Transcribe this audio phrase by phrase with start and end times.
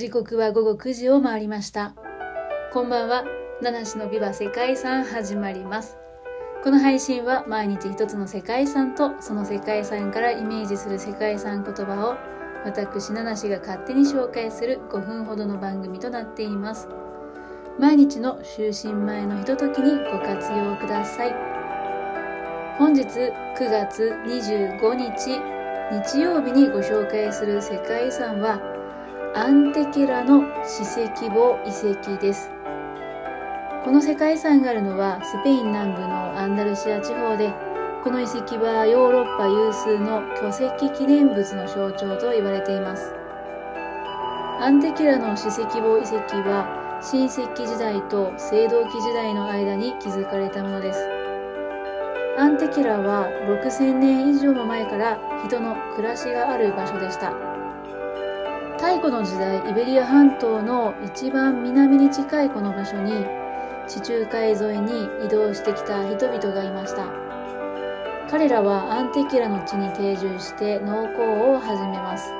[0.00, 1.92] 時刻は午後9時を回りました。
[2.72, 3.22] こんばんは。
[3.60, 5.98] 七種のビバ世界遺産始まります。
[6.64, 12.16] この配信は毎日一つの世界遺産とその世界遺産からイメージする世界遺産言葉を
[12.64, 16.88] 私七種が勝手に紹介する5分ほどの番組となっています。
[17.78, 21.34] 毎日の就寝前のひとときにご活用ください。
[22.78, 23.34] 本日9
[23.70, 25.38] 月25日
[25.92, 28.79] 日曜日にご紹介する世界遺産は
[29.32, 32.50] アンテケラの史跡墓遺跡です。
[33.84, 37.54] この世界遺産があるのはスペイン南部のアンダルシア地方で
[38.02, 43.14] この遺跡はヨーロッパ有数の巨石記念物の象徴と言われています。
[44.60, 51.08] アンテケラの史跡墓遺跡は新石器時代と青銅器時代の間に築かれたものです。
[52.36, 57.49] アンテケラは6000年以上も前から人の暮らしがある場所でした。
[58.80, 63.26] 太古の時代イベリア半島の一番南に近いこの場所に
[63.86, 67.04] 地中海沿いに移動してきた人々がいました。
[68.30, 72.32] 彼らはアンテキラの地に定住して農耕を始めます。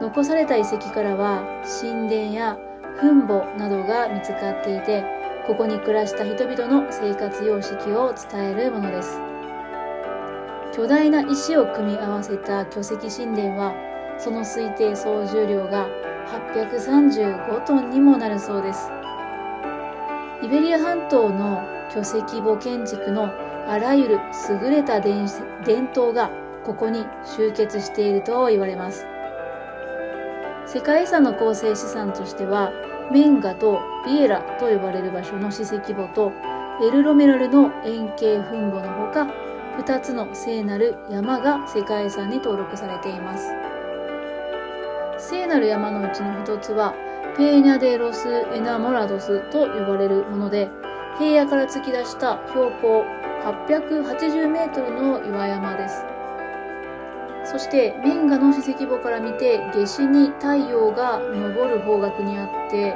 [0.00, 1.42] 残された遺跡からは
[1.82, 2.56] 神殿や
[3.00, 5.02] 墳墓などが見つかっていて
[5.48, 9.18] ここに暮らした人々の生活様式を伝えるものです。
[10.76, 13.74] 巨大な石を組み合わせた巨石神殿は
[14.18, 15.88] その推定総重量が
[16.50, 18.90] 835トンにもなるそうです。
[20.42, 23.30] イベリア半島の巨石墓建築の
[23.66, 24.18] あらゆる
[24.62, 25.24] 優れた伝
[25.92, 26.30] 統が
[26.64, 29.06] ここに集結していると言われます。
[30.66, 32.72] 世界遺産の構成資産としては
[33.10, 36.32] メンガとビエラと呼ばれる場所の支石墓と
[36.82, 39.26] エルロメラルの円形墳墓のほか
[39.78, 43.50] 2つの聖なる山が世界遺産に登録されています。
[45.18, 46.94] 聖なる山のうちの一つは
[47.36, 50.70] ペーニャ・デ・ロス・エナモラドスと呼ばれるもので
[51.18, 53.04] 平野から突き出した標高
[53.44, 56.04] 880メートルの岩山です。
[57.44, 62.94] そしてメンガの支石墓から見て夏至に太陽が昇る方角にあって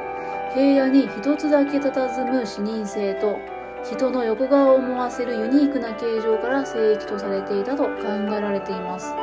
[0.54, 3.38] 平野に一つだけ佇む視認性と
[3.82, 9.14] 人の横顔を思わせるユニークな形状から聖域とされていたと考えられています。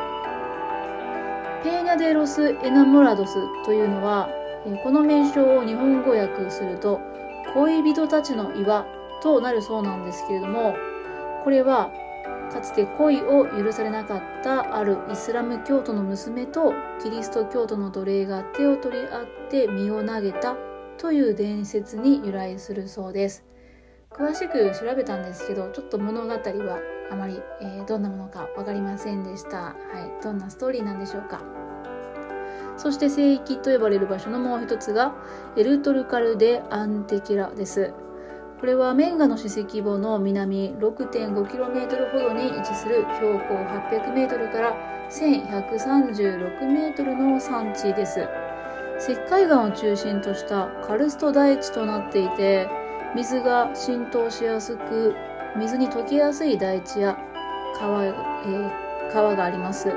[1.63, 4.29] ペーニャ・デ・ロス・エナモラドスというのは、
[4.83, 7.01] この名称を日本語訳すると、
[7.53, 8.85] 恋人たちの岩
[9.21, 10.75] となるそうなんですけれども、
[11.43, 11.91] これは、
[12.53, 20.55] かつて恋を許されなかったあるイスラム教徒の娘とキリスト教徒の奴隷が手を取り合って身を投げた
[20.97, 23.43] という伝説に由来するそうです。
[24.11, 26.79] 詳しく調べたんですけど、ちょっと物語は
[27.11, 29.57] あまり、えー、どんなものか分かりませんでした。
[29.57, 29.75] は
[30.19, 30.23] い。
[30.23, 31.41] どんなストーリーなんでしょうか。
[32.75, 35.13] そして聖域と呼ばれる場所のもう一つが、
[35.55, 37.93] エルトルカル・デ・アンテキラです。
[38.59, 44.75] これはメンガの史跡墓の南 6.5km ほどに位置する標高 800m から
[45.09, 48.27] 1136m の山地です。
[48.99, 52.67] 石灰岩を中心としたカルスト大地となっていて、
[53.15, 55.15] 水が浸透しやすく
[55.57, 57.17] 水に溶けやすい大地や
[57.79, 58.71] 川,、えー、
[59.11, 59.93] 川があります。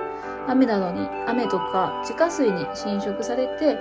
[0.48, 3.78] 雨などに雨とか地下水に浸食されて、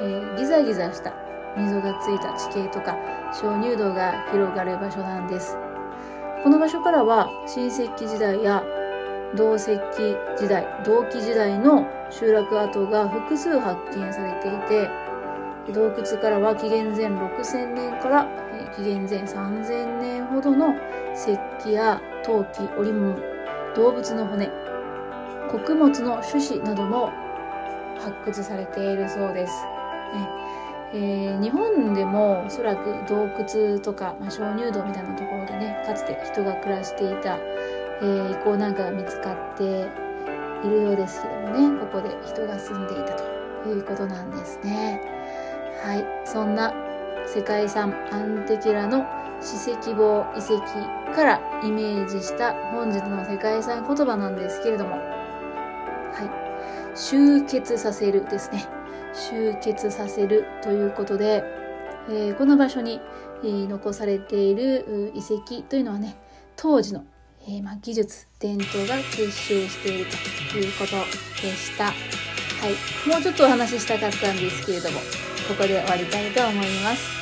[0.00, 1.12] えー、ギザギザした
[1.56, 2.96] 溝がついた地形とか
[3.32, 5.56] 鍾乳洞が広がる場所なんです。
[6.44, 8.62] この場所からは新石器時代や
[9.34, 14.88] 銅石器時代銅器時代の集落跡が複数発見されていて
[15.72, 18.28] 洞窟からは紀元前6000年から
[18.76, 20.74] 紀元前3000年ほどの
[21.14, 23.16] 石器や陶器織物
[23.74, 24.50] 動物の骨
[25.50, 27.12] 穀物の種子なども
[27.98, 29.52] 発掘されているそうです、
[30.14, 30.28] ね
[30.94, 39.64] えー、日本でもおそらく洞窟とか、まあ、鍾乳洞みたいなところでねかつて人が暮らしていた、えー、遺構なんかが見つかって
[40.64, 45.00] いるようですけどもねここで人が住んでいたということなんですね。
[45.86, 46.74] はいそんな
[47.32, 49.06] 世界遺産アンテキラの
[49.40, 50.58] 史跡墓遺跡
[51.14, 54.98] からイメージした本日の世界遺産言葉なんですけれども、は
[56.92, 58.66] い、集結させるですね。
[59.14, 61.44] 集結させるということで、
[62.08, 63.00] えー、この場所に、
[63.44, 66.16] えー、残されている遺跡というのはね、
[66.56, 67.04] 当時の、
[67.46, 70.06] えー、ま、技術、伝統が結集している
[70.50, 70.96] ということ
[71.40, 71.84] でした。
[71.84, 73.08] はい。
[73.08, 74.98] もうちょっとお話ししたかったんですけれども、
[75.48, 77.15] ここで終わりたいと思います。